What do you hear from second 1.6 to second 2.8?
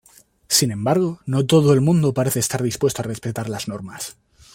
el mundo parece estar